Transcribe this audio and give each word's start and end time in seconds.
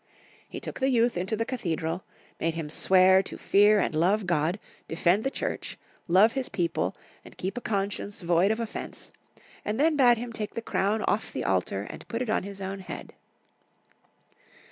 He 0.49 0.59
took 0.59 0.79
the 0.79 0.89
youth 0.89 1.15
into 1.15 1.35
the 1.35 1.45
cathedral, 1.45 2.03
made 2.39 2.55
him 2.55 2.71
swear 2.71 3.21
to 3.21 3.37
fear 3.37 3.79
and 3.79 3.93
love 3.93 4.25
God, 4.25 4.59
defend 4.87 5.23
the 5.23 5.29
Church, 5.29 5.77
love 6.07 6.31
his 6.31 6.49
people, 6.49 6.95
and 7.23 7.37
keep 7.37 7.55
a 7.55 7.61
conscience 7.61 8.23
void 8.23 8.49
of 8.49 8.59
offence, 8.59 9.11
and 9.63 9.79
then 9.79 9.95
bade 9.95 10.17
him 10.17 10.33
take 10.33 10.55
the 10.55 10.61
crown 10.63 11.03
off 11.03 11.31
the 11.31 11.43
altar 11.43 11.83
and 11.87 12.07
put 12.07 12.23
it 12.23 12.31
on 12.31 12.41
his 12.41 12.61
own 12.61 12.79
head. 12.79 13.13